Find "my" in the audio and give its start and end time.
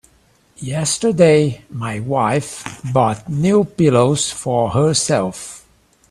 1.69-1.99